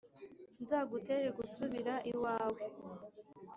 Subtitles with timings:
[0.63, 2.63] nzagutere gusubira iwawe,